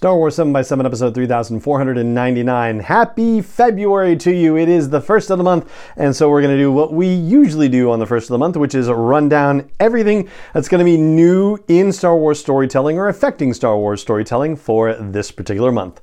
Star 0.00 0.16
Wars 0.16 0.34
7 0.34 0.50
by 0.50 0.62
7 0.62 0.86
episode 0.86 1.14
3499. 1.14 2.80
Happy 2.80 3.42
February 3.42 4.16
to 4.16 4.32
you. 4.32 4.56
It 4.56 4.66
is 4.66 4.88
the 4.88 5.02
first 5.02 5.28
of 5.28 5.36
the 5.36 5.44
month, 5.44 5.70
and 5.94 6.16
so 6.16 6.30
we're 6.30 6.40
going 6.40 6.56
to 6.56 6.62
do 6.62 6.72
what 6.72 6.94
we 6.94 7.06
usually 7.06 7.68
do 7.68 7.90
on 7.90 7.98
the 7.98 8.06
first 8.06 8.30
of 8.30 8.32
the 8.32 8.38
month, 8.38 8.56
which 8.56 8.74
is 8.74 8.88
run 8.88 9.28
down 9.28 9.70
everything 9.78 10.26
that's 10.54 10.68
going 10.68 10.78
to 10.78 10.86
be 10.86 10.96
new 10.96 11.58
in 11.68 11.92
Star 11.92 12.16
Wars 12.16 12.40
storytelling 12.40 12.96
or 12.96 13.08
affecting 13.08 13.52
Star 13.52 13.76
Wars 13.76 14.00
storytelling 14.00 14.56
for 14.56 14.94
this 14.94 15.30
particular 15.30 15.70
month. 15.70 16.00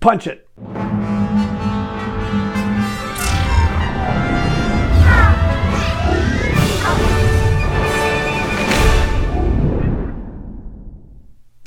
Punch 0.00 0.26
it! 0.26 0.46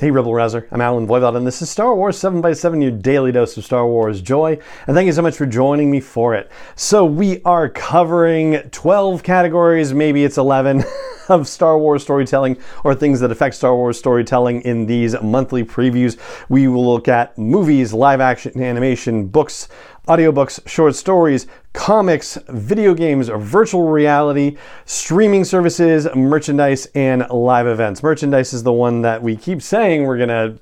Hey, 0.04 0.12
Rebel 0.12 0.34
Rouser. 0.34 0.68
I'm 0.70 0.82
Allen 0.82 1.08
Voivod, 1.08 1.38
and 1.38 1.48
this 1.48 1.62
is 1.62 1.70
Star 1.70 1.96
Wars 1.96 2.18
7x7, 2.18 2.82
your 2.82 2.92
daily 2.92 3.32
dose 3.32 3.56
of 3.56 3.64
Star 3.64 3.88
Wars 3.88 4.20
joy. 4.20 4.60
And 4.86 4.94
thank 4.94 5.06
you 5.06 5.14
so 5.14 5.22
much 5.22 5.38
for 5.38 5.46
joining 5.46 5.90
me 5.90 6.02
for 6.02 6.36
it. 6.36 6.52
So, 6.76 7.06
we 7.06 7.42
are 7.44 7.70
covering 7.70 8.70
12 8.72 9.24
categories, 9.24 9.94
maybe 9.94 10.26
it's 10.26 10.38
11. 10.38 10.84
of 11.30 11.48
Star 11.48 11.78
Wars 11.78 12.04
storytelling 12.04 12.58
or 12.84 12.94
things 12.94 13.20
that 13.22 13.32
affect 13.32 13.56
Star 13.56 13.76
Wars 13.76 13.98
storytelling 13.98 14.62
in 14.62 14.86
these 14.86 15.20
monthly 15.22 15.64
previews. 15.64 16.18
We 16.50 16.68
will 16.68 16.86
look 16.86 17.08
at 17.08 17.38
movies, 17.38 17.94
live 17.94 18.20
action 18.20 18.62
animation, 18.62 19.28
books, 19.28 19.70
audiobooks, 20.08 20.68
short 20.68 20.96
stories, 20.96 21.48
comics, 21.74 22.38
video 22.50 22.94
games, 22.94 23.28
virtual 23.28 23.90
reality, 23.90 24.58
streaming 24.86 25.44
services, 25.44 26.08
merchandise, 26.16 26.86
and 26.96 27.28
live 27.30 27.68
events. 27.68 28.02
Merchandise 28.04 28.54
is 28.54 28.64
the 28.64 28.74
one 28.74 29.02
that 29.02 29.22
we 29.22 29.36
keep 29.36 29.62
saying 29.62 30.04
we're 30.04 30.18
going 30.18 30.30
to 30.30 30.60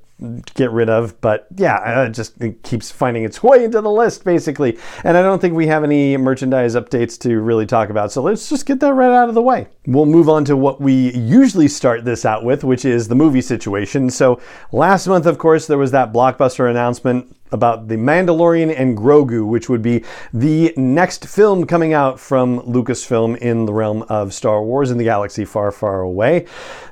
get 0.53 0.69
rid 0.71 0.87
of, 0.87 1.19
but 1.19 1.47
yeah, 1.55 2.03
it 2.03 2.11
just 2.11 2.39
it 2.41 2.61
keeps 2.61 2.91
finding 2.91 3.23
its 3.23 3.41
way 3.41 3.63
into 3.63 3.81
the 3.81 3.89
list 3.89 4.23
basically. 4.23 4.77
And 5.03 5.17
I 5.17 5.23
don't 5.23 5.39
think 5.39 5.55
we 5.55 5.67
have 5.67 5.83
any 5.83 6.15
merchandise 6.15 6.75
updates 6.75 7.19
to 7.21 7.39
really 7.39 7.65
talk 7.65 7.89
about. 7.89 8.11
So 8.11 8.21
let's 8.21 8.47
just 8.47 8.65
get 8.65 8.79
that 8.81 8.93
right 8.93 9.11
out 9.11 9.29
of 9.29 9.35
the 9.35 9.41
way. 9.41 9.67
We'll 9.87 10.05
move 10.05 10.29
on 10.29 10.45
to 10.45 10.55
what 10.55 10.79
we 10.79 11.11
usually 11.13 11.67
start 11.67 12.05
this 12.05 12.23
out 12.23 12.43
with, 12.45 12.63
which 12.63 12.85
is 12.85 13.07
the 13.07 13.15
movie 13.15 13.41
situation. 13.41 14.09
So 14.11 14.39
last 14.71 15.07
month, 15.07 15.25
of 15.25 15.39
course, 15.39 15.65
there 15.65 15.79
was 15.79 15.91
that 15.91 16.13
blockbuster 16.13 16.69
announcement 16.69 17.35
about 17.51 17.87
The 17.87 17.95
Mandalorian 17.95 18.73
and 18.77 18.97
Grogu, 18.97 19.45
which 19.45 19.69
would 19.69 19.81
be 19.81 20.03
the 20.33 20.73
next 20.77 21.27
film 21.27 21.65
coming 21.65 21.93
out 21.93 22.19
from 22.19 22.59
Lucasfilm 22.61 23.37
in 23.37 23.65
the 23.65 23.73
realm 23.73 24.03
of 24.03 24.33
Star 24.33 24.63
Wars 24.63 24.91
in 24.91 24.97
the 24.97 25.03
galaxy 25.03 25.45
far, 25.45 25.71
far 25.71 26.01
away. 26.01 26.45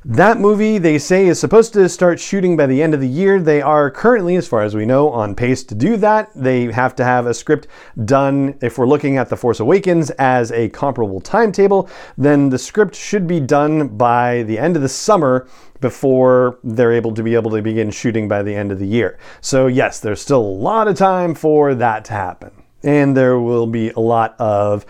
That 0.05 0.39
movie, 0.39 0.77
they 0.77 0.97
say, 0.97 1.27
is 1.27 1.39
supposed 1.39 1.73
to 1.73 1.87
start 1.89 2.19
shooting 2.19 2.55
by 2.55 2.65
the 2.65 2.81
end 2.81 2.93
of 2.93 3.01
the 3.01 3.07
year. 3.07 3.39
They 3.39 3.61
are 3.61 3.91
currently, 3.91 4.35
as 4.35 4.47
far 4.47 4.63
as 4.63 4.75
we 4.75 4.85
know, 4.85 5.09
on 5.09 5.35
pace 5.35 5.63
to 5.65 5.75
do 5.75 5.97
that. 5.97 6.31
They 6.35 6.71
have 6.71 6.95
to 6.95 7.03
have 7.03 7.25
a 7.25 7.33
script 7.33 7.67
done, 8.05 8.57
if 8.61 8.77
we're 8.77 8.87
looking 8.87 9.17
at 9.17 9.29
The 9.29 9.37
Force 9.37 9.59
Awakens 9.59 10.09
as 10.11 10.51
a 10.51 10.69
comparable 10.69 11.21
timetable, 11.21 11.89
then 12.17 12.49
the 12.49 12.57
script 12.57 12.95
should 12.95 13.27
be 13.27 13.39
done 13.39 13.89
by 13.89 14.43
the 14.43 14.57
end 14.57 14.75
of 14.75 14.81
the 14.81 14.89
summer 14.89 15.47
before 15.81 16.59
they're 16.63 16.93
able 16.93 17.13
to 17.13 17.23
be 17.23 17.35
able 17.35 17.51
to 17.51 17.61
begin 17.61 17.91
shooting 17.91 18.27
by 18.27 18.43
the 18.43 18.55
end 18.55 18.71
of 18.71 18.79
the 18.79 18.87
year. 18.87 19.17
So, 19.41 19.67
yes, 19.67 19.99
there's 19.99 20.21
still 20.21 20.41
a 20.41 20.41
lot 20.41 20.87
of 20.87 20.97
time 20.97 21.35
for 21.35 21.75
that 21.75 22.05
to 22.05 22.13
happen. 22.13 22.51
And 22.83 23.15
there 23.15 23.39
will 23.39 23.67
be 23.67 23.89
a 23.91 23.99
lot 23.99 24.35
of 24.39 24.85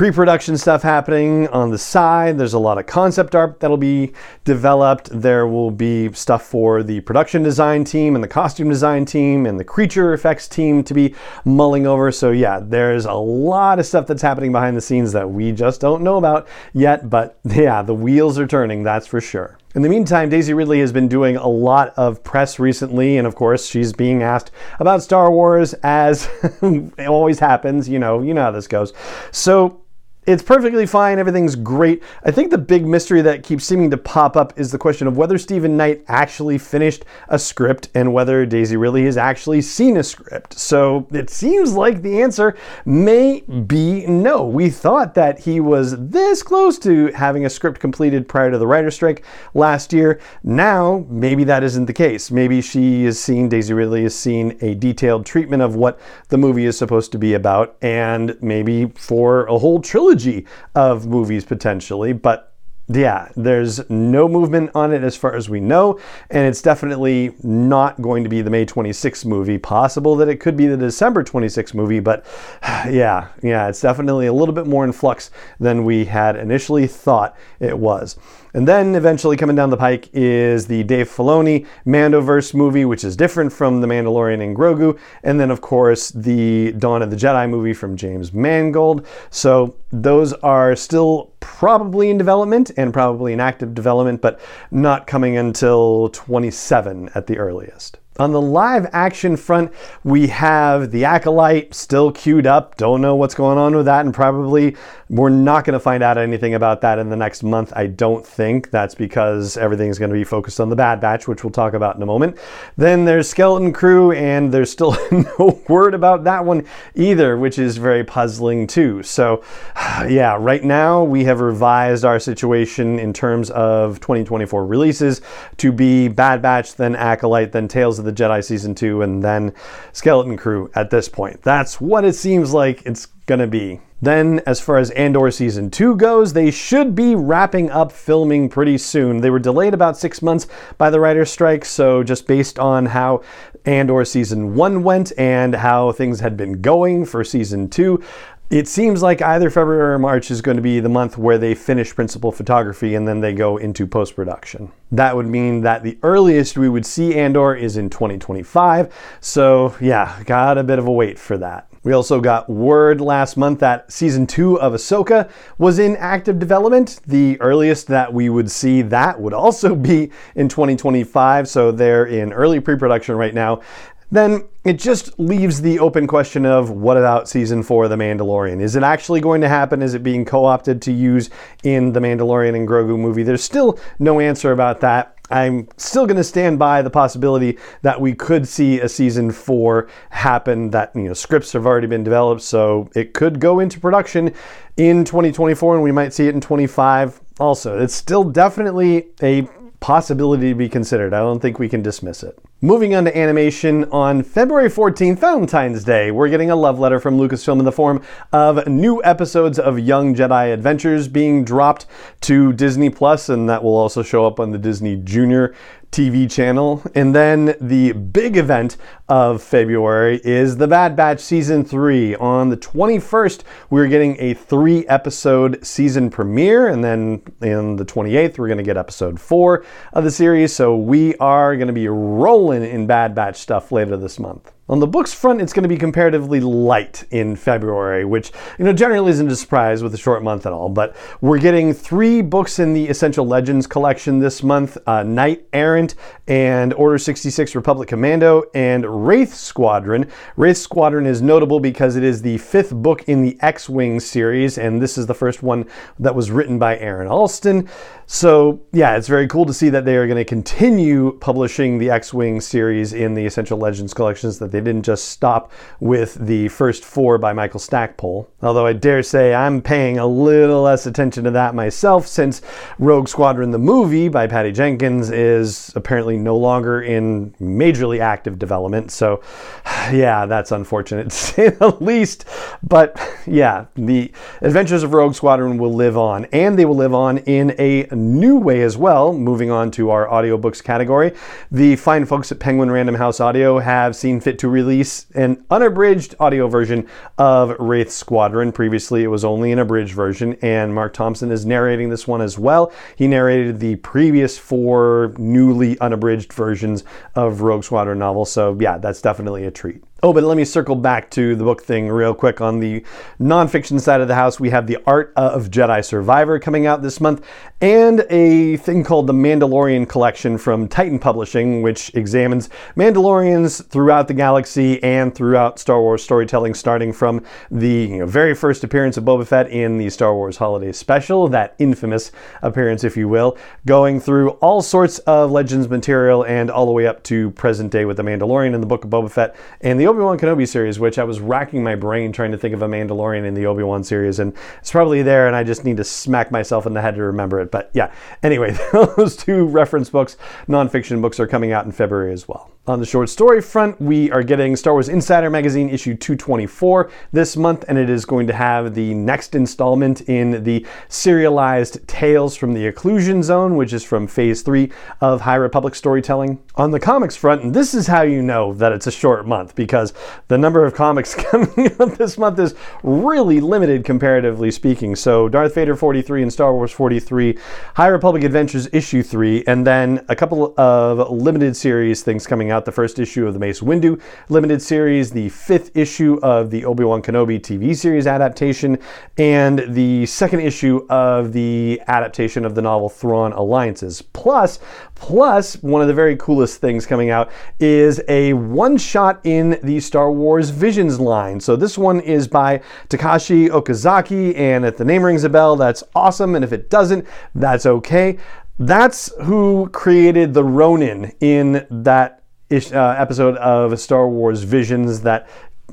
pre 0.00 0.10
production 0.10 0.56
stuff 0.56 0.82
happening 0.82 1.46
on 1.48 1.70
the 1.70 1.76
side. 1.76 2.38
There's 2.38 2.54
a 2.54 2.58
lot 2.58 2.78
of 2.78 2.86
concept 2.86 3.34
art 3.34 3.60
that'll 3.60 3.76
be 3.76 4.12
developed. 4.44 5.10
There 5.12 5.46
will 5.46 5.70
be 5.70 6.10
stuff 6.14 6.42
for 6.42 6.82
the 6.82 7.00
production 7.00 7.42
design 7.42 7.84
team 7.84 8.14
and 8.14 8.24
the 8.24 8.28
costume 8.28 8.70
design 8.70 9.04
team 9.04 9.44
and 9.44 9.60
the 9.60 9.64
creature 9.64 10.14
effects 10.14 10.48
team 10.48 10.82
to 10.84 10.94
be 10.94 11.14
mulling 11.44 11.86
over. 11.86 12.10
So, 12.12 12.30
yeah, 12.30 12.60
there's 12.62 13.04
a 13.04 13.12
lot 13.12 13.78
of 13.78 13.84
stuff 13.84 14.06
that's 14.06 14.22
happening 14.22 14.52
behind 14.52 14.74
the 14.74 14.80
scenes 14.80 15.12
that 15.12 15.30
we 15.30 15.52
just 15.52 15.82
don't 15.82 16.02
know 16.02 16.16
about 16.16 16.48
yet. 16.72 17.10
But 17.10 17.38
yeah, 17.44 17.82
the 17.82 17.94
wheels 17.94 18.38
are 18.38 18.46
turning, 18.46 18.82
that's 18.82 19.06
for 19.06 19.20
sure. 19.20 19.59
In 19.72 19.82
the 19.82 19.88
meantime, 19.88 20.30
Daisy 20.30 20.52
Ridley 20.52 20.80
has 20.80 20.92
been 20.92 21.06
doing 21.06 21.36
a 21.36 21.46
lot 21.46 21.94
of 21.96 22.24
press 22.24 22.58
recently, 22.58 23.16
and 23.16 23.24
of 23.24 23.36
course, 23.36 23.66
she's 23.66 23.92
being 23.92 24.20
asked 24.20 24.50
about 24.80 25.00
Star 25.00 25.30
Wars 25.30 25.74
as 25.84 26.28
always 26.98 27.38
happens. 27.38 27.88
You 27.88 28.00
know, 28.00 28.20
you 28.20 28.34
know 28.34 28.42
how 28.42 28.50
this 28.50 28.66
goes. 28.66 28.92
So 29.30 29.80
it's 30.26 30.42
perfectly 30.42 30.86
fine. 30.86 31.18
Everything's 31.18 31.56
great. 31.56 32.02
I 32.24 32.30
think 32.30 32.50
the 32.50 32.58
big 32.58 32.86
mystery 32.86 33.22
that 33.22 33.42
keeps 33.42 33.64
seeming 33.64 33.90
to 33.90 33.96
pop 33.96 34.36
up 34.36 34.52
is 34.58 34.70
the 34.70 34.76
question 34.76 35.06
of 35.06 35.16
whether 35.16 35.38
Steven 35.38 35.78
Knight 35.78 36.04
actually 36.08 36.58
finished 36.58 37.06
a 37.28 37.38
script 37.38 37.88
and 37.94 38.12
whether 38.12 38.44
Daisy 38.44 38.76
Ridley 38.76 39.06
has 39.06 39.16
actually 39.16 39.62
seen 39.62 39.96
a 39.96 40.02
script. 40.02 40.58
So 40.58 41.08
it 41.10 41.30
seems 41.30 41.72
like 41.72 42.02
the 42.02 42.20
answer 42.20 42.54
may 42.84 43.40
be 43.40 44.06
no. 44.06 44.46
We 44.46 44.68
thought 44.68 45.14
that 45.14 45.38
he 45.40 45.58
was 45.58 45.96
this 46.10 46.42
close 46.42 46.78
to 46.80 47.06
having 47.08 47.46
a 47.46 47.50
script 47.50 47.80
completed 47.80 48.28
prior 48.28 48.50
to 48.50 48.58
the 48.58 48.66
writer's 48.66 48.96
strike 48.96 49.24
last 49.54 49.90
year. 49.90 50.20
Now, 50.44 51.06
maybe 51.08 51.44
that 51.44 51.64
isn't 51.64 51.86
the 51.86 51.94
case. 51.94 52.30
Maybe 52.30 52.60
she 52.60 53.04
has 53.04 53.18
seen, 53.18 53.48
Daisy 53.48 53.72
Ridley 53.72 54.02
has 54.02 54.14
seen 54.14 54.58
a 54.60 54.74
detailed 54.74 55.24
treatment 55.24 55.62
of 55.62 55.76
what 55.76 55.98
the 56.28 56.36
movie 56.36 56.66
is 56.66 56.76
supposed 56.76 57.10
to 57.12 57.18
be 57.18 57.32
about, 57.32 57.76
and 57.80 58.36
maybe 58.42 58.86
for 58.96 59.46
a 59.46 59.58
whole 59.58 59.80
trilogy 59.80 60.09
trilogy 60.10 60.46
of 60.74 61.06
movies 61.06 61.44
potentially, 61.44 62.12
but 62.12 62.46
yeah, 62.92 63.28
there's 63.36 63.88
no 63.88 64.26
movement 64.26 64.72
on 64.74 64.92
it 64.92 65.04
as 65.04 65.16
far 65.16 65.36
as 65.36 65.48
we 65.48 65.60
know, 65.60 66.00
and 66.28 66.44
it's 66.44 66.60
definitely 66.60 67.36
not 67.44 68.02
going 68.02 68.24
to 68.24 68.28
be 68.28 68.42
the 68.42 68.50
May 68.50 68.66
26th 68.66 69.24
movie. 69.24 69.58
Possible 69.58 70.16
that 70.16 70.28
it 70.28 70.40
could 70.40 70.56
be 70.56 70.66
the 70.66 70.76
December 70.76 71.22
26th 71.22 71.72
movie, 71.72 72.00
but 72.00 72.26
yeah, 72.90 73.28
yeah, 73.42 73.68
it's 73.68 73.80
definitely 73.80 74.26
a 74.26 74.32
little 74.32 74.54
bit 74.54 74.66
more 74.66 74.84
in 74.84 74.90
flux 74.90 75.30
than 75.60 75.84
we 75.84 76.04
had 76.04 76.34
initially 76.34 76.88
thought 76.88 77.36
it 77.60 77.78
was. 77.78 78.18
And 78.54 78.66
then 78.66 78.94
eventually 78.94 79.36
coming 79.36 79.56
down 79.56 79.70
the 79.70 79.76
pike 79.76 80.08
is 80.12 80.66
the 80.66 80.82
Dave 80.84 81.08
Filoni 81.08 81.66
Mandoverse 81.86 82.54
movie, 82.54 82.84
which 82.84 83.04
is 83.04 83.16
different 83.16 83.52
from 83.52 83.80
The 83.80 83.86
Mandalorian 83.86 84.42
and 84.42 84.56
Grogu. 84.56 84.98
And 85.22 85.38
then, 85.38 85.50
of 85.50 85.60
course, 85.60 86.10
the 86.10 86.72
Dawn 86.72 87.02
of 87.02 87.10
the 87.10 87.16
Jedi 87.16 87.48
movie 87.48 87.74
from 87.74 87.96
James 87.96 88.32
Mangold. 88.32 89.06
So 89.30 89.76
those 89.92 90.32
are 90.34 90.74
still 90.76 91.32
probably 91.40 92.10
in 92.10 92.18
development 92.18 92.70
and 92.76 92.92
probably 92.92 93.32
in 93.32 93.40
active 93.40 93.74
development, 93.74 94.20
but 94.20 94.40
not 94.70 95.06
coming 95.06 95.36
until 95.36 96.08
27 96.10 97.10
at 97.14 97.26
the 97.26 97.38
earliest. 97.38 97.98
On 98.18 98.32
the 98.32 98.40
live 98.40 98.88
action 98.92 99.36
front, 99.36 99.72
we 100.02 100.26
have 100.26 100.90
The 100.90 101.04
Acolyte 101.04 101.72
still 101.72 102.10
queued 102.10 102.44
up. 102.44 102.76
Don't 102.76 103.00
know 103.00 103.14
what's 103.14 103.36
going 103.36 103.56
on 103.56 103.74
with 103.74 103.86
that, 103.86 104.04
and 104.04 104.12
probably 104.12 104.76
we're 105.08 105.30
not 105.30 105.64
going 105.64 105.74
to 105.74 105.80
find 105.80 106.02
out 106.02 106.18
anything 106.18 106.54
about 106.54 106.80
that 106.80 106.98
in 106.98 107.08
the 107.08 107.16
next 107.16 107.44
month. 107.44 107.72
I 107.74 107.86
don't 107.86 108.26
think 108.26 108.70
that's 108.70 108.96
because 108.96 109.56
everything's 109.56 109.98
going 109.98 110.10
to 110.10 110.14
be 110.14 110.24
focused 110.24 110.60
on 110.60 110.68
The 110.68 110.76
Bad 110.76 111.00
Batch, 111.00 111.28
which 111.28 111.44
we'll 111.44 111.52
talk 111.52 111.72
about 111.72 111.96
in 111.96 112.02
a 112.02 112.06
moment. 112.06 112.36
Then 112.76 113.04
there's 113.04 113.28
Skeleton 113.28 113.72
Crew, 113.72 114.10
and 114.12 114.52
there's 114.52 114.70
still 114.70 114.96
no 115.12 115.62
word 115.68 115.94
about 115.94 116.24
that 116.24 116.44
one 116.44 116.66
either, 116.96 117.38
which 117.38 117.60
is 117.60 117.76
very 117.76 118.02
puzzling 118.02 118.66
too. 118.66 119.04
So, 119.04 119.44
yeah, 119.76 120.36
right 120.38 120.64
now 120.64 121.04
we 121.04 121.24
have 121.24 121.40
revised 121.40 122.04
our 122.04 122.18
situation 122.18 122.98
in 122.98 123.12
terms 123.12 123.50
of 123.50 124.00
2024 124.00 124.66
releases 124.66 125.22
to 125.58 125.70
be 125.70 126.08
Bad 126.08 126.42
Batch, 126.42 126.74
then 126.74 126.96
Acolyte, 126.96 127.52
then 127.52 127.68
Tales 127.68 127.99
of 128.00 128.04
the 128.04 128.12
Jedi 128.12 128.42
Season 128.44 128.74
2, 128.74 129.02
and 129.02 129.22
then 129.22 129.54
Skeleton 129.92 130.36
Crew 130.36 130.70
at 130.74 130.90
this 130.90 131.08
point. 131.08 131.42
That's 131.42 131.80
what 131.80 132.04
it 132.04 132.14
seems 132.14 132.52
like 132.52 132.84
it's 132.84 133.06
gonna 133.26 133.46
be. 133.46 133.80
Then, 134.02 134.40
as 134.46 134.60
far 134.60 134.78
as 134.78 134.90
Andor 134.92 135.30
Season 135.30 135.70
2 135.70 135.96
goes, 135.96 136.32
they 136.32 136.50
should 136.50 136.94
be 136.94 137.14
wrapping 137.14 137.70
up 137.70 137.92
filming 137.92 138.48
pretty 138.48 138.78
soon. 138.78 139.20
They 139.20 139.28
were 139.28 139.38
delayed 139.38 139.74
about 139.74 139.98
six 139.98 140.22
months 140.22 140.46
by 140.78 140.88
the 140.88 140.98
writer's 140.98 141.30
strike, 141.30 141.66
so 141.66 142.02
just 142.02 142.26
based 142.26 142.58
on 142.58 142.86
how 142.86 143.22
Andor 143.66 144.06
Season 144.06 144.54
1 144.54 144.82
went 144.82 145.12
and 145.18 145.54
how 145.54 145.92
things 145.92 146.20
had 146.20 146.34
been 146.34 146.62
going 146.62 147.04
for 147.04 147.22
Season 147.22 147.68
2, 147.68 148.02
it 148.50 148.66
seems 148.66 149.00
like 149.00 149.22
either 149.22 149.48
February 149.48 149.94
or 149.94 149.98
March 149.98 150.28
is 150.28 150.42
going 150.42 150.56
to 150.56 150.62
be 150.62 150.80
the 150.80 150.88
month 150.88 151.16
where 151.16 151.38
they 151.38 151.54
finish 151.54 151.94
principal 151.94 152.32
photography 152.32 152.96
and 152.96 153.06
then 153.06 153.20
they 153.20 153.32
go 153.32 153.56
into 153.56 153.86
post 153.86 154.16
production. 154.16 154.72
That 154.90 155.14
would 155.14 155.26
mean 155.26 155.60
that 155.60 155.84
the 155.84 155.96
earliest 156.02 156.58
we 156.58 156.68
would 156.68 156.84
see 156.84 157.14
Andor 157.14 157.54
is 157.54 157.76
in 157.76 157.88
2025. 157.88 158.92
So, 159.20 159.76
yeah, 159.80 160.20
got 160.24 160.58
a 160.58 160.64
bit 160.64 160.80
of 160.80 160.88
a 160.88 160.92
wait 160.92 161.16
for 161.16 161.38
that. 161.38 161.70
We 161.82 161.94
also 161.94 162.20
got 162.20 162.50
word 162.50 163.00
last 163.00 163.38
month 163.38 163.60
that 163.60 163.90
season 163.90 164.26
two 164.26 164.60
of 164.60 164.74
Ahsoka 164.74 165.30
was 165.56 165.78
in 165.78 165.96
active 165.96 166.38
development. 166.38 167.00
The 167.06 167.40
earliest 167.40 167.86
that 167.86 168.12
we 168.12 168.28
would 168.28 168.50
see 168.50 168.82
that 168.82 169.18
would 169.18 169.32
also 169.32 169.74
be 169.74 170.10
in 170.34 170.48
2025, 170.48 171.48
so 171.48 171.72
they're 171.72 172.04
in 172.04 172.34
early 172.34 172.60
pre 172.60 172.76
production 172.76 173.16
right 173.16 173.32
now 173.32 173.62
then 174.10 174.44
it 174.64 174.78
just 174.78 175.18
leaves 175.18 175.60
the 175.60 175.78
open 175.78 176.06
question 176.06 176.44
of 176.44 176.70
what 176.70 176.96
about 176.96 177.28
season 177.28 177.62
four 177.62 177.84
of 177.84 177.90
The 177.90 177.96
Mandalorian? 177.96 178.60
Is 178.60 178.76
it 178.76 178.82
actually 178.82 179.20
going 179.20 179.40
to 179.40 179.48
happen? 179.48 179.82
Is 179.82 179.94
it 179.94 180.02
being 180.02 180.24
co 180.24 180.44
opted 180.44 180.82
to 180.82 180.92
use 180.92 181.30
in 181.62 181.92
The 181.92 182.00
Mandalorian 182.00 182.54
and 182.54 182.68
Grogu 182.68 182.98
movie? 182.98 183.22
There's 183.22 183.44
still 183.44 183.78
no 183.98 184.20
answer 184.20 184.52
about 184.52 184.80
that. 184.80 185.16
I'm 185.30 185.68
still 185.76 186.06
going 186.06 186.16
to 186.16 186.24
stand 186.24 186.58
by 186.58 186.82
the 186.82 186.90
possibility 186.90 187.56
that 187.82 188.00
we 188.00 188.14
could 188.14 188.48
see 188.48 188.80
a 188.80 188.88
season 188.88 189.30
four 189.30 189.88
happen. 190.10 190.70
That 190.70 190.90
you 190.94 191.02
know 191.02 191.14
scripts 191.14 191.52
have 191.52 191.66
already 191.66 191.86
been 191.86 192.02
developed, 192.02 192.42
so 192.42 192.90
it 192.96 193.14
could 193.14 193.38
go 193.38 193.60
into 193.60 193.78
production 193.78 194.34
in 194.76 195.04
2024, 195.04 195.76
and 195.76 195.84
we 195.84 195.92
might 195.92 196.12
see 196.12 196.26
it 196.26 196.34
in 196.34 196.40
25. 196.40 197.20
Also, 197.38 197.78
it's 197.78 197.94
still 197.94 198.24
definitely 198.24 199.06
a 199.22 199.42
possibility 199.78 200.48
to 200.48 200.54
be 200.54 200.68
considered. 200.68 201.14
I 201.14 201.20
don't 201.20 201.40
think 201.40 201.60
we 201.60 201.68
can 201.68 201.80
dismiss 201.80 202.24
it. 202.24 202.36
Moving 202.62 202.94
on 202.94 203.06
to 203.06 203.16
animation, 203.16 203.84
on 203.84 204.22
February 204.22 204.68
14th, 204.68 205.18
Valentine's 205.18 205.82
Day, 205.82 206.10
we're 206.10 206.28
getting 206.28 206.50
a 206.50 206.56
love 206.56 206.78
letter 206.78 207.00
from 207.00 207.16
Lucasfilm 207.16 207.58
in 207.58 207.64
the 207.64 207.72
form 207.72 208.02
of 208.34 208.66
new 208.66 209.02
episodes 209.02 209.58
of 209.58 209.78
Young 209.78 210.14
Jedi 210.14 210.52
Adventures 210.52 211.08
being 211.08 211.42
dropped 211.42 211.86
to 212.20 212.52
Disney 212.52 212.90
Plus, 212.90 213.30
and 213.30 213.48
that 213.48 213.64
will 213.64 213.74
also 213.74 214.02
show 214.02 214.26
up 214.26 214.38
on 214.38 214.50
the 214.50 214.58
Disney 214.58 214.96
Junior 214.96 215.54
TV 215.90 216.30
channel. 216.30 216.82
And 216.94 217.14
then 217.14 217.56
the 217.60 217.92
big 217.92 218.36
event 218.36 218.76
of 219.08 219.42
February 219.42 220.20
is 220.22 220.58
The 220.58 220.68
Bad 220.68 220.94
Batch 220.94 221.18
Season 221.18 221.64
3. 221.64 222.14
On 222.16 222.48
the 222.48 222.56
21st, 222.56 223.42
we're 223.70 223.88
getting 223.88 224.16
a 224.20 224.34
three 224.34 224.86
episode 224.86 225.64
season 225.66 226.08
premiere. 226.08 226.68
And 226.68 226.84
then 226.84 227.22
in 227.40 227.74
the 227.74 227.84
28th, 227.84 228.38
we're 228.38 228.46
going 228.46 228.58
to 228.58 228.64
get 228.64 228.76
episode 228.76 229.18
4 229.18 229.64
of 229.94 230.04
the 230.04 230.12
series. 230.12 230.52
So 230.52 230.76
we 230.76 231.16
are 231.16 231.56
going 231.56 231.66
to 231.66 231.72
be 231.72 231.88
rolling 231.88 232.49
in 232.50 232.86
Bad 232.86 233.14
Batch 233.14 233.36
stuff 233.36 233.72
later 233.72 233.96
this 233.96 234.18
month. 234.18 234.52
On 234.70 234.78
the 234.78 234.86
books 234.86 235.12
front, 235.12 235.40
it's 235.40 235.52
going 235.52 235.64
to 235.64 235.68
be 235.68 235.76
comparatively 235.76 236.38
light 236.38 237.02
in 237.10 237.34
February, 237.34 238.04
which 238.04 238.30
you 238.56 238.64
know 238.64 238.72
generally 238.72 239.10
isn't 239.10 239.28
a 239.28 239.34
surprise 239.34 239.82
with 239.82 239.92
a 239.94 239.98
short 239.98 240.22
month 240.22 240.46
and 240.46 240.54
all. 240.54 240.68
But 240.68 240.94
we're 241.20 241.40
getting 241.40 241.72
three 241.72 242.22
books 242.22 242.60
in 242.60 242.72
the 242.72 242.86
Essential 242.86 243.26
Legends 243.26 243.66
collection 243.66 244.20
this 244.20 244.44
month: 244.44 244.78
uh, 244.86 245.02
Knight 245.02 245.44
Errant 245.52 245.96
and 246.28 246.72
Order 246.74 246.98
66 246.98 247.56
Republic 247.56 247.88
Commando 247.88 248.44
and 248.54 248.86
Wraith 249.08 249.34
Squadron. 249.34 250.08
Wraith 250.36 250.58
Squadron 250.58 251.04
is 251.04 251.20
notable 251.20 251.58
because 251.58 251.96
it 251.96 252.04
is 252.04 252.22
the 252.22 252.38
fifth 252.38 252.72
book 252.72 253.02
in 253.08 253.22
the 253.22 253.36
X-wing 253.40 253.98
series, 253.98 254.56
and 254.56 254.80
this 254.80 254.96
is 254.96 255.04
the 255.04 255.14
first 255.14 255.42
one 255.42 255.66
that 255.98 256.14
was 256.14 256.30
written 256.30 256.60
by 256.60 256.78
Aaron 256.78 257.08
Allston. 257.08 257.68
So 258.06 258.60
yeah, 258.70 258.96
it's 258.96 259.08
very 259.08 259.26
cool 259.26 259.46
to 259.46 259.52
see 259.52 259.68
that 259.70 259.84
they 259.84 259.96
are 259.96 260.06
going 260.06 260.16
to 260.16 260.24
continue 260.24 261.18
publishing 261.18 261.78
the 261.78 261.90
X-wing 261.90 262.40
series 262.40 262.92
in 262.92 263.14
the 263.14 263.26
Essential 263.26 263.58
Legends 263.58 263.94
collections 263.94 264.38
that 264.38 264.52
they 264.52 264.59
they 264.60 264.72
didn't 264.72 264.84
just 264.84 265.08
stop 265.08 265.52
with 265.80 266.14
the 266.14 266.48
first 266.48 266.84
four 266.84 267.18
by 267.18 267.32
Michael 267.32 267.60
Stackpole. 267.60 268.28
Although 268.42 268.66
I 268.66 268.72
dare 268.72 269.02
say 269.02 269.34
I'm 269.34 269.62
paying 269.62 269.98
a 269.98 270.06
little 270.06 270.62
less 270.62 270.86
attention 270.86 271.24
to 271.24 271.30
that 271.32 271.54
myself 271.54 272.06
since 272.06 272.42
Rogue 272.78 273.08
Squadron 273.08 273.50
the 273.50 273.58
movie 273.58 274.08
by 274.08 274.26
Patty 274.26 274.52
Jenkins 274.52 275.10
is 275.10 275.72
apparently 275.74 276.16
no 276.16 276.36
longer 276.36 276.82
in 276.82 277.32
majorly 277.40 278.00
active 278.00 278.38
development. 278.38 278.90
So 278.90 279.22
yeah, 279.92 280.26
that's 280.26 280.52
unfortunate 280.52 281.04
to 281.10 281.16
say 281.16 281.48
the 281.50 281.76
least. 281.80 282.24
But 282.62 283.00
yeah, 283.26 283.66
the 283.74 284.12
Adventures 284.42 284.82
of 284.82 284.92
Rogue 284.92 285.14
Squadron 285.14 285.58
will 285.58 285.72
live 285.74 285.96
on, 285.96 286.26
and 286.26 286.58
they 286.58 286.64
will 286.64 286.76
live 286.76 286.94
on 286.94 287.18
in 287.18 287.54
a 287.58 287.86
new 287.94 288.38
way 288.38 288.62
as 288.62 288.76
well. 288.76 289.12
Moving 289.12 289.50
on 289.50 289.70
to 289.72 289.90
our 289.90 290.06
audiobooks 290.06 290.62
category, 290.62 291.12
the 291.50 291.76
fine 291.76 292.04
folks 292.04 292.32
at 292.32 292.38
Penguin 292.38 292.70
Random 292.70 292.94
House 292.94 293.20
Audio 293.20 293.58
have 293.58 293.96
seen 293.96 294.20
fit 294.20 294.38
to 294.40 294.48
release 294.48 295.04
an 295.14 295.44
unabridged 295.50 296.14
audio 296.18 296.48
version 296.48 296.88
of 297.18 297.54
Wraith 297.58 297.92
Squadron. 297.92 298.52
Previously, 298.52 299.02
it 299.02 299.08
was 299.08 299.22
only 299.22 299.52
an 299.52 299.58
abridged 299.58 299.92
version, 299.92 300.34
and 300.40 300.74
Marc 300.74 300.94
Thompson 300.94 301.30
is 301.30 301.44
narrating 301.44 301.90
this 301.90 302.08
one 302.08 302.22
as 302.22 302.38
well. 302.38 302.72
He 302.96 303.06
narrated 303.06 303.60
the 303.60 303.76
previous 303.76 304.38
four 304.38 305.14
newly 305.18 305.78
unabridged 305.78 306.32
versions 306.32 306.84
of 307.14 307.42
Rogue 307.42 307.64
Squadron 307.64 307.98
novels, 307.98 308.32
so 308.32 308.56
yeah, 308.58 308.78
that's 308.78 309.02
definitely 309.02 309.44
a 309.44 309.50
treat. 309.50 309.84
Oh, 310.02 310.14
but 310.14 310.24
let 310.24 310.38
me 310.38 310.46
circle 310.46 310.76
back 310.76 311.10
to 311.10 311.36
the 311.36 311.44
book 311.44 311.62
thing 311.62 311.86
real 311.88 312.14
quick. 312.14 312.40
On 312.40 312.58
the 312.58 312.82
nonfiction 313.20 313.78
side 313.78 314.00
of 314.00 314.08
the 314.08 314.14
house, 314.14 314.40
we 314.40 314.48
have 314.48 314.66
The 314.66 314.78
Art 314.86 315.12
of 315.14 315.50
Jedi 315.50 315.84
Survivor 315.84 316.38
coming 316.38 316.64
out 316.64 316.80
this 316.80 317.02
month, 317.02 317.22
and 317.60 318.06
a 318.08 318.56
thing 318.56 318.82
called 318.82 319.06
the 319.06 319.12
Mandalorian 319.12 319.86
Collection 319.86 320.38
from 320.38 320.68
Titan 320.68 320.98
Publishing, 320.98 321.60
which 321.60 321.94
examines 321.94 322.48
Mandalorians 322.76 323.66
throughout 323.66 324.08
the 324.08 324.14
galaxy 324.14 324.82
and 324.82 325.14
throughout 325.14 325.58
Star 325.58 325.82
Wars 325.82 326.02
storytelling, 326.02 326.54
starting 326.54 326.94
from 326.94 327.22
the 327.50 327.68
you 327.68 327.98
know, 327.98 328.06
very 328.06 328.34
first 328.34 328.64
appearance 328.64 328.96
of 328.96 329.04
Boba 329.04 329.26
Fett 329.26 329.50
in 329.50 329.76
the 329.76 329.90
Star 329.90 330.14
Wars 330.14 330.38
Holiday 330.38 330.72
Special, 330.72 331.28
that 331.28 331.54
infamous 331.58 332.10
appearance, 332.40 332.84
if 332.84 332.96
you 332.96 333.06
will, 333.06 333.36
going 333.66 334.00
through 334.00 334.30
all 334.40 334.62
sorts 334.62 334.98
of 335.00 335.30
Legends 335.30 335.68
material 335.68 336.24
and 336.24 336.50
all 336.50 336.64
the 336.64 336.72
way 336.72 336.86
up 336.86 337.02
to 337.02 337.32
present 337.32 337.70
day 337.70 337.84
with 337.84 337.98
the 337.98 338.02
Mandalorian 338.02 338.54
in 338.54 338.62
the 338.62 338.66
Book 338.66 338.82
of 338.84 338.88
Boba 338.88 339.10
Fett 339.10 339.36
and 339.60 339.78
the 339.78 339.89
Obi 339.90 340.02
Wan 340.02 340.18
Kenobi 340.18 340.46
series, 340.46 340.78
which 340.78 341.00
I 341.00 341.04
was 341.04 341.18
racking 341.18 341.64
my 341.64 341.74
brain 341.74 342.12
trying 342.12 342.30
to 342.30 342.38
think 342.38 342.54
of 342.54 342.62
a 342.62 342.68
Mandalorian 342.68 343.26
in 343.26 343.34
the 343.34 343.46
Obi 343.46 343.64
Wan 343.64 343.82
series, 343.82 344.20
and 344.20 344.32
it's 344.60 344.70
probably 344.70 345.02
there, 345.02 345.26
and 345.26 345.34
I 345.34 345.42
just 345.42 345.64
need 345.64 345.78
to 345.78 345.84
smack 345.84 346.30
myself 346.30 346.64
in 346.64 346.74
the 346.74 346.80
head 346.80 346.94
to 346.94 347.02
remember 347.02 347.40
it. 347.40 347.50
But 347.50 347.72
yeah, 347.74 347.92
anyway, 348.22 348.56
those 348.72 349.16
two 349.16 349.46
reference 349.46 349.90
books, 349.90 350.16
nonfiction 350.46 351.02
books, 351.02 351.18
are 351.18 351.26
coming 351.26 351.50
out 351.50 351.64
in 351.64 351.72
February 351.72 352.12
as 352.12 352.28
well. 352.28 352.52
On 352.66 352.78
the 352.78 352.84
short 352.84 353.08
story 353.08 353.40
front, 353.40 353.80
we 353.80 354.10
are 354.12 354.22
getting 354.22 354.54
Star 354.54 354.74
Wars 354.74 354.90
Insider 354.90 355.30
Magazine 355.30 355.70
issue 355.70 355.94
224 355.96 356.90
this 357.10 357.34
month, 357.34 357.64
and 357.68 357.78
it 357.78 357.88
is 357.88 358.04
going 358.04 358.26
to 358.26 358.34
have 358.34 358.74
the 358.74 358.92
next 358.92 359.34
installment 359.34 360.02
in 360.02 360.44
the 360.44 360.66
serialized 360.88 361.88
Tales 361.88 362.36
from 362.36 362.52
the 362.52 362.70
Occlusion 362.70 363.22
Zone, 363.22 363.56
which 363.56 363.72
is 363.72 363.82
from 363.82 364.06
Phase 364.06 364.42
3 364.42 364.70
of 365.00 365.22
High 365.22 365.36
Republic 365.36 365.74
storytelling. 365.74 366.38
On 366.56 366.70
the 366.70 366.78
comics 366.78 367.16
front, 367.16 367.42
and 367.42 367.54
this 367.54 367.72
is 367.72 367.86
how 367.86 368.02
you 368.02 368.20
know 368.20 368.52
that 368.52 368.72
it's 368.72 368.86
a 368.86 368.92
short 368.92 369.26
month 369.26 369.54
because 369.54 369.94
the 370.28 370.36
number 370.36 370.62
of 370.66 370.74
comics 370.74 371.14
coming 371.30 371.74
up 371.80 371.96
this 371.96 372.18
month 372.18 372.38
is 372.38 372.54
really 372.82 373.40
limited 373.40 373.86
comparatively 373.86 374.50
speaking. 374.50 374.94
So, 374.94 375.30
Darth 375.30 375.54
Vader 375.54 375.76
43 375.76 376.24
and 376.24 376.32
Star 376.32 376.54
Wars 376.54 376.72
43, 376.72 377.38
High 377.76 377.88
Republic 377.88 378.22
Adventures 378.22 378.68
issue 378.70 379.02
3, 379.02 379.44
and 379.46 379.66
then 379.66 380.04
a 380.10 380.14
couple 380.14 380.52
of 380.58 381.10
limited 381.10 381.56
series 381.56 382.02
things 382.02 382.26
coming 382.26 382.49
out 382.50 382.64
the 382.64 382.72
first 382.72 382.98
issue 382.98 383.26
of 383.26 383.34
the 383.34 383.40
Mace 383.40 383.60
Windu 383.60 384.00
limited 384.28 384.60
series, 384.60 385.10
the 385.10 385.28
fifth 385.28 385.76
issue 385.76 386.18
of 386.22 386.50
the 386.50 386.64
Obi 386.64 386.84
Wan 386.84 387.02
Kenobi 387.02 387.40
TV 387.40 387.76
series 387.76 388.06
adaptation, 388.06 388.78
and 389.18 389.64
the 389.74 390.06
second 390.06 390.40
issue 390.40 390.86
of 390.88 391.32
the 391.32 391.80
adaptation 391.88 392.44
of 392.44 392.54
the 392.54 392.62
novel 392.62 392.88
Thrawn 392.88 393.32
Alliances. 393.32 394.02
Plus, 394.02 394.58
plus 394.94 395.54
one 395.62 395.82
of 395.82 395.88
the 395.88 395.94
very 395.94 396.16
coolest 396.16 396.60
things 396.60 396.86
coming 396.86 397.10
out 397.10 397.30
is 397.58 398.00
a 398.08 398.32
one 398.34 398.76
shot 398.76 399.20
in 399.24 399.58
the 399.62 399.80
Star 399.80 400.12
Wars 400.12 400.50
Visions 400.50 401.00
line. 401.00 401.40
So 401.40 401.56
this 401.56 401.78
one 401.78 402.00
is 402.00 402.28
by 402.28 402.60
Takashi 402.88 403.48
Okazaki, 403.48 404.36
and 404.36 404.64
if 404.64 404.76
the 404.76 404.84
name 404.84 405.02
rings 405.02 405.24
a 405.24 405.28
bell, 405.28 405.56
that's 405.56 405.82
awesome, 405.94 406.34
and 406.34 406.44
if 406.44 406.52
it 406.52 406.70
doesn't, 406.70 407.06
that's 407.34 407.66
okay. 407.66 408.18
That's 408.58 409.10
who 409.22 409.70
created 409.72 410.34
the 410.34 410.44
Ronin 410.44 411.12
in 411.20 411.66
that 411.70 412.19
uh, 412.50 412.96
episode 412.98 413.36
of 413.36 413.78
Star 413.78 414.08
Wars 414.08 414.42
Visions 414.42 415.02
that 415.02 415.28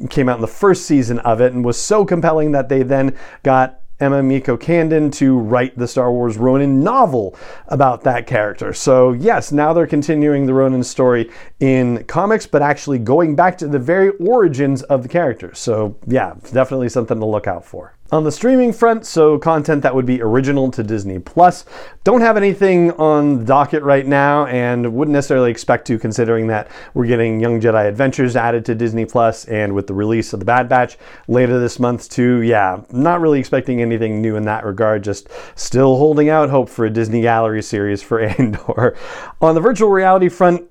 came 0.10 0.30
out 0.30 0.36
in 0.36 0.42
the 0.42 0.48
first 0.48 0.86
season 0.86 1.20
of 1.20 1.42
it 1.42 1.54
and 1.54 1.66
was 1.66 1.80
so 1.80 2.06
compelling 2.06 2.52
that 2.52 2.70
they 2.70 2.84
then 2.84 3.18
got 3.44 3.82
Emma 4.00 4.22
Mieko 4.22 4.60
Candon 4.60 5.12
to 5.14 5.40
write 5.40 5.76
the 5.76 5.88
Star 5.88 6.12
Wars 6.12 6.38
Ronin 6.38 6.84
novel 6.84 7.36
about 7.68 8.04
that 8.04 8.28
character. 8.28 8.72
So, 8.74 9.14
yes, 9.14 9.52
now 9.52 9.74
they're 9.74 9.88
continuing 9.88 10.46
the 10.46 10.54
Ronin 10.54 10.84
story 10.84 11.32
in 11.60 12.04
comics, 12.04 12.46
but 12.46 12.62
actually 12.62 13.00
going 13.00 13.36
back 13.36 13.58
to 13.58 13.68
the 13.68 13.80
very 13.80 14.10
origins 14.18 14.84
of 14.84 15.02
the 15.02 15.10
character. 15.10 15.54
So, 15.56 15.98
yeah, 16.06 16.36
definitely 16.52 16.90
something 16.90 17.20
to 17.20 17.26
look 17.26 17.48
out 17.48 17.66
for. 17.66 17.97
On 18.10 18.24
the 18.24 18.32
streaming 18.32 18.72
front, 18.72 19.06
so 19.06 19.38
content 19.38 19.84
that 19.84 19.94
would 19.94 20.06
be 20.06 20.22
original 20.22 20.72
to 20.72 20.82
Disney 20.82 21.20
Plus. 21.20 21.66
Don't 22.06 22.22
have 22.22 22.38
anything 22.38 22.92
on 22.92 23.40
the 23.40 23.44
docket 23.44 23.84
right 23.84 24.08
now 24.08 24.46
and 24.46 24.94
wouldn't 24.94 25.12
necessarily 25.12 25.52
expect 25.52 25.86
to 25.88 26.00
considering 26.00 26.48
that 26.48 26.70
we're 26.94 27.06
getting 27.06 27.42
Young 27.42 27.60
Jedi 27.60 27.86
Adventures 27.86 28.38
added 28.38 28.64
to 28.64 28.76
Disney 28.76 29.04
Plus 29.04 29.44
and 29.46 29.76
with 29.76 29.88
the 29.88 29.94
release 29.94 30.32
of 30.32 30.40
The 30.40 30.46
Bad 30.46 30.70
Batch 30.70 30.98
later 31.28 31.60
this 31.60 31.80
month 31.80 32.08
too. 32.08 32.44
Yeah, 32.44 32.82
not 32.92 33.20
really 33.20 33.42
expecting 33.42 33.82
anything 33.82 34.22
new 34.22 34.38
in 34.38 34.44
that 34.44 34.64
regard, 34.64 35.04
just 35.04 35.28
still 35.56 35.98
holding 35.98 36.30
out 36.30 36.50
hope 36.50 36.70
for 36.70 36.86
a 36.86 36.90
Disney 36.90 37.22
Gallery 37.22 37.62
series 37.62 38.02
for 38.02 38.20
Andor. 38.40 38.96
on 39.42 39.54
the 39.54 39.62
virtual 39.62 39.90
reality 39.90 40.30
front, 40.30 40.64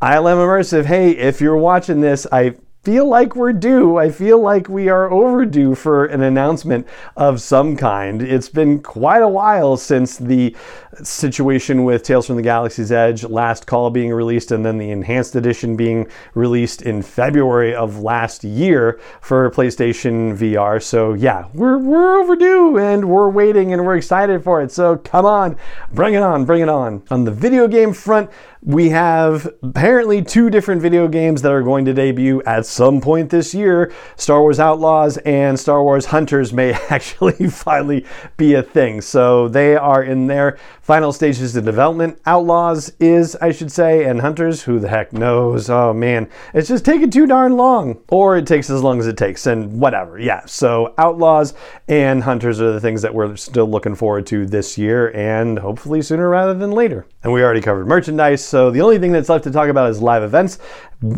ILM 0.00 0.36
Immersive, 0.36 0.84
hey, 0.84 1.10
if 1.10 1.40
you're 1.40 1.56
watching 1.56 2.00
this, 2.00 2.28
I 2.30 2.54
feel 2.86 3.08
like 3.08 3.34
we're 3.34 3.52
due. 3.52 3.96
I 3.96 4.10
feel 4.10 4.40
like 4.40 4.68
we 4.68 4.88
are 4.88 5.10
overdue 5.10 5.74
for 5.74 6.04
an 6.04 6.22
announcement 6.22 6.86
of 7.16 7.40
some 7.40 7.76
kind. 7.76 8.22
It's 8.22 8.48
been 8.48 8.80
quite 8.80 9.22
a 9.22 9.28
while 9.28 9.76
since 9.76 10.16
the 10.16 10.54
situation 11.02 11.82
with 11.82 12.04
Tales 12.04 12.28
from 12.28 12.36
the 12.36 12.42
Galaxy's 12.42 12.92
Edge, 12.92 13.24
Last 13.24 13.66
Call 13.66 13.90
being 13.90 14.12
released, 14.12 14.52
and 14.52 14.64
then 14.64 14.78
the 14.78 14.92
Enhanced 14.92 15.34
Edition 15.34 15.74
being 15.74 16.06
released 16.34 16.80
in 16.80 17.02
February 17.02 17.74
of 17.74 17.98
last 17.98 18.44
year 18.44 19.00
for 19.20 19.50
PlayStation 19.50 20.36
VR. 20.36 20.80
So 20.80 21.14
yeah, 21.14 21.48
we're 21.54 21.78
we're 21.78 22.20
overdue 22.20 22.78
and 22.78 23.08
we're 23.10 23.30
waiting 23.30 23.72
and 23.72 23.84
we're 23.84 23.96
excited 23.96 24.44
for 24.44 24.62
it. 24.62 24.70
So 24.70 24.98
come 24.98 25.26
on, 25.26 25.56
bring 25.92 26.14
it 26.14 26.22
on, 26.22 26.44
bring 26.44 26.62
it 26.62 26.68
on. 26.68 27.02
On 27.10 27.24
the 27.24 27.32
video 27.32 27.66
game 27.66 27.92
front, 27.92 28.30
we 28.66 28.88
have 28.88 29.48
apparently 29.62 30.20
two 30.20 30.50
different 30.50 30.82
video 30.82 31.06
games 31.06 31.40
that 31.40 31.52
are 31.52 31.62
going 31.62 31.84
to 31.84 31.94
debut 31.94 32.42
at 32.46 32.66
some 32.66 33.00
point 33.00 33.30
this 33.30 33.54
year. 33.54 33.92
Star 34.16 34.40
Wars 34.40 34.58
Outlaws 34.58 35.18
and 35.18 35.58
Star 35.58 35.84
Wars 35.84 36.06
Hunters 36.06 36.52
may 36.52 36.72
actually 36.90 37.48
finally 37.48 38.04
be 38.36 38.54
a 38.54 38.64
thing. 38.64 39.00
So 39.00 39.46
they 39.46 39.76
are 39.76 40.02
in 40.02 40.26
their 40.26 40.58
final 40.82 41.12
stages 41.12 41.54
of 41.54 41.64
development. 41.64 42.18
Outlaws 42.26 42.92
is, 42.98 43.36
I 43.36 43.52
should 43.52 43.70
say, 43.70 44.04
and 44.04 44.20
Hunters, 44.20 44.64
who 44.64 44.80
the 44.80 44.88
heck 44.88 45.12
knows? 45.12 45.70
Oh 45.70 45.92
man, 45.92 46.28
it's 46.52 46.68
just 46.68 46.84
taking 46.84 47.10
too 47.10 47.26
darn 47.26 47.56
long. 47.56 48.02
Or 48.08 48.36
it 48.36 48.48
takes 48.48 48.68
as 48.68 48.82
long 48.82 48.98
as 48.98 49.06
it 49.06 49.16
takes, 49.16 49.46
and 49.46 49.78
whatever. 49.78 50.18
Yeah, 50.18 50.44
so 50.44 50.92
Outlaws 50.98 51.54
and 51.86 52.20
Hunters 52.20 52.60
are 52.60 52.72
the 52.72 52.80
things 52.80 53.00
that 53.02 53.14
we're 53.14 53.36
still 53.36 53.70
looking 53.70 53.94
forward 53.94 54.26
to 54.26 54.44
this 54.44 54.76
year 54.76 55.12
and 55.14 55.56
hopefully 55.56 56.02
sooner 56.02 56.28
rather 56.28 56.54
than 56.54 56.72
later. 56.72 57.06
And 57.22 57.32
we 57.32 57.44
already 57.44 57.60
covered 57.60 57.86
merchandise. 57.86 58.44
So 58.44 58.55
the 58.70 58.80
only 58.80 58.98
thing 58.98 59.12
that's 59.12 59.28
left 59.28 59.44
to 59.44 59.50
talk 59.50 59.68
about 59.68 59.90
is 59.90 60.00
live 60.00 60.22
events. 60.22 60.58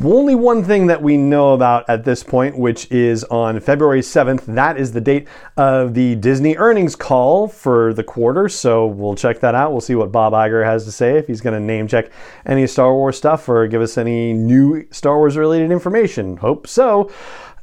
Only 0.05 0.35
one 0.35 0.65
thing 0.65 0.89
that 0.89 1.01
we 1.01 1.17
know 1.17 1.55
about 1.55 1.89
at 1.89 2.05
this 2.05 2.25
point, 2.25 2.59
which 2.59 2.91
is 2.91 3.23
on 3.25 3.61
February 3.61 4.01
7th. 4.01 4.45
That 4.47 4.77
is 4.77 4.93
the 4.93 5.01
date 5.01 5.29
of 5.57 5.95
the 5.95 6.17
Disney 6.17 6.57
earnings 6.57 6.97
call 6.97 7.47
for 7.47 7.95
the 7.95 8.03
quarter. 8.03 8.49
So 8.49 8.87
we'll 8.87 9.15
check 9.15 9.39
that 9.41 9.55
out. 9.55 9.71
We'll 9.71 9.81
see 9.81 9.95
what 9.95 10.11
Bob 10.11 10.33
Iger 10.33 10.65
has 10.65 10.85
to 10.87 10.93
say, 10.93 11.17
if 11.17 11.29
he's 11.29 11.41
going 11.41 11.55
to 11.55 11.61
name 11.65 11.87
check 11.87 12.11
any 12.45 12.67
Star 12.67 12.93
Wars 12.93 13.17
stuff 13.17 13.49
or 13.49 13.69
give 13.69 13.81
us 13.81 13.97
any 13.97 14.33
new 14.33 14.87
Star 14.91 15.17
Wars 15.17 15.37
related 15.37 15.71
information. 15.71 16.37
Hope 16.39 16.67
so. 16.67 17.11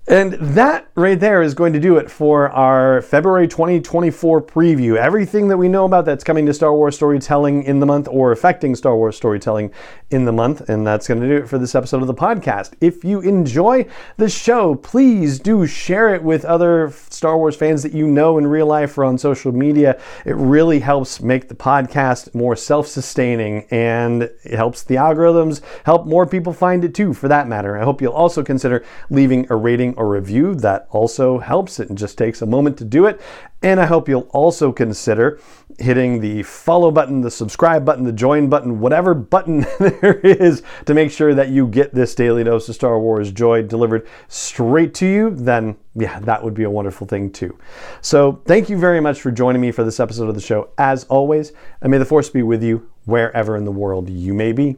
And 0.08 0.34
that 0.34 0.88
right 0.94 1.20
there 1.20 1.42
is 1.42 1.56
going 1.56 1.74
to 1.74 1.80
do 1.80 1.98
it 1.98 2.12
for 2.12 2.52
our 2.52 3.02
February 3.02 3.48
2024 3.48 4.40
preview. 4.44 4.98
Everything 4.98 5.48
that 5.48 5.58
we 5.58 5.68
know 5.68 5.86
about 5.86 6.06
that's 6.06 6.24
coming 6.24 6.46
to 6.46 6.54
Star 6.54 6.76
Wars 6.76 6.96
storytelling 6.96 7.64
in 7.64 7.80
the 7.80 7.88
month 7.88 8.08
or 8.12 8.32
affecting 8.32 8.76
Star 8.76 8.96
Wars 8.96 9.18
storytelling 9.18 9.72
in 10.12 10.26
the 10.26 10.32
month. 10.32 10.70
And 10.70 10.86
that's 10.86 11.08
going 11.08 11.22
to 11.22 11.28
do 11.28 11.38
it 11.38 11.50
for 11.50 11.58
this 11.58 11.74
episode 11.74 12.02
of 12.02 12.08
the 12.08 12.14
podcast. 12.14 12.74
If 12.82 13.04
you 13.04 13.20
enjoy 13.22 13.88
the 14.18 14.30
show, 14.30 14.76
please 14.76 15.40
do 15.40 15.66
share 15.66 16.14
it 16.14 16.22
with 16.22 16.46
other 16.46 16.92
Star 17.10 17.36
Wars 17.36 17.56
fans 17.56 17.82
that 17.82 17.92
you 17.92 18.06
know 18.06 18.38
in 18.38 18.46
real 18.46 18.68
life 18.68 18.96
or 19.00 19.06
on 19.06 19.18
social 19.18 19.54
media. 19.54 20.00
It 20.24 20.36
really 20.36 20.82
helps 20.82 21.20
make 21.20 21.48
the 21.48 21.56
podcast 21.56 22.36
more 22.36 22.56
self 22.56 22.86
sustaining 22.86 23.66
and 23.72 24.22
it 24.22 24.54
helps 24.54 24.84
the 24.84 24.96
algorithms 24.96 25.62
help 25.84 26.06
more 26.06 26.28
people 26.28 26.54
find 26.54 26.86
it 26.86 26.94
too, 26.94 27.12
for 27.12 27.28
that 27.28 27.48
matter. 27.48 27.76
I 27.76 27.84
hope 27.84 28.04
you'll 28.04 28.14
also 28.14 28.44
consider 28.44 28.86
leaving 29.10 29.48
a 29.50 29.56
rating 29.56 29.95
a 29.98 30.06
review. 30.06 30.56
That 30.56 30.88
also 30.92 31.40
helps. 31.40 31.80
It 31.80 31.94
just 31.96 32.18
takes 32.18 32.42
a 32.42 32.46
moment 32.46 32.78
to 32.78 32.86
do 32.86 33.06
it. 33.06 33.22
And 33.62 33.80
I 33.80 33.86
hope 33.86 34.08
you'll 34.08 34.30
also 34.32 34.72
consider 34.72 35.40
hitting 35.80 36.20
the 36.20 36.44
follow 36.44 36.92
button, 36.92 37.22
the 37.22 37.32
subscribe 37.32 37.84
button, 37.84 38.04
the 38.04 38.12
join 38.12 38.48
button, 38.48 38.80
whatever 38.80 39.14
button 39.14 39.66
there 39.80 40.20
is 40.20 40.62
to 40.86 40.94
make 40.94 41.12
sure 41.12 41.34
that 41.34 41.50
you 41.50 41.68
get 41.68 41.94
this 41.94 42.14
daily 42.16 42.44
dose 42.44 42.70
of 42.70 42.76
Star 42.76 43.00
Wars 43.00 43.32
joy 43.32 43.64
delivered 43.64 44.08
straight 44.28 44.94
to 44.96 45.06
you. 45.06 45.32
Then, 45.32 45.78
yeah, 45.96 46.20
that 46.22 46.44
would 46.44 46.54
be 46.54 46.64
a 46.64 46.70
wonderful 46.70 47.08
thing 47.08 47.32
too. 47.32 47.58
So, 48.02 48.42
thank 48.46 48.70
you 48.70 48.78
very 48.78 49.02
much 49.02 49.20
for 49.22 49.32
joining 49.32 49.62
me 49.62 49.72
for 49.72 49.84
this 49.84 50.00
episode 50.00 50.30
of 50.30 50.36
the 50.36 50.42
show. 50.42 50.70
As 50.78 51.06
always, 51.06 51.52
and 51.82 51.92
may 51.92 51.98
the 51.98 52.06
force 52.06 52.30
be 52.30 52.44
with 52.44 52.64
you 52.64 52.90
wherever 53.06 53.58
in 53.58 53.66
the 53.66 53.72
world 53.72 54.10
you 54.10 54.34
may 54.34 54.52
be. 54.52 54.78